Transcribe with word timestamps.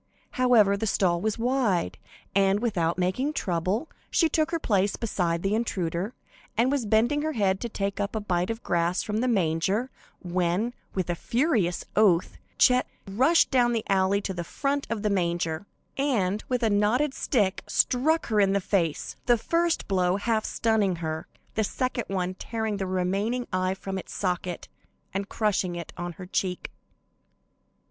However, 0.31 0.75
the 0.75 0.87
stall 0.87 1.21
was 1.21 1.37
wide, 1.37 1.99
and, 2.33 2.59
without 2.59 2.97
making 2.97 3.33
trouble, 3.33 3.87
she 4.09 4.27
took 4.29 4.49
her 4.49 4.57
place 4.57 4.95
beside 4.95 5.43
the 5.43 5.53
intruder, 5.53 6.15
and 6.57 6.71
was 6.71 6.87
bending 6.87 7.21
her 7.21 7.33
head 7.33 7.59
to 7.61 7.69
take 7.69 7.99
up 7.99 8.15
a 8.15 8.19
bite 8.19 8.49
of 8.49 8.63
grass 8.63 9.03
from 9.03 9.17
the 9.17 9.27
manger, 9.27 9.91
when, 10.19 10.73
with 10.95 11.07
a 11.11 11.13
furious 11.13 11.85
oath, 11.95 12.39
Chet 12.57 12.87
rushed 13.07 13.51
down 13.51 13.73
the 13.73 13.83
alley 13.87 14.21
to 14.21 14.33
the 14.33 14.43
front 14.43 14.87
of 14.89 15.03
the 15.03 15.09
manger, 15.11 15.67
and, 15.97 16.43
with 16.49 16.63
a 16.63 16.69
knotted 16.71 17.13
stick, 17.13 17.61
struck 17.67 18.25
her 18.25 18.39
in 18.39 18.53
the 18.53 18.59
face, 18.59 19.17
the 19.27 19.37
first 19.37 19.87
blow 19.87 20.15
half 20.15 20.43
stunning 20.45 20.95
her, 20.95 21.27
the 21.53 21.63
second 21.63 22.05
one 22.07 22.33
tearing 22.33 22.77
the 22.77 22.87
remaining 22.87 23.45
eye 23.53 23.75
from 23.75 23.99
its 23.99 24.11
socket, 24.15 24.67
and 25.13 25.29
crushing 25.29 25.75
it 25.75 25.93
on 25.95 26.13
her 26.13 26.25
cheek. 26.25 26.71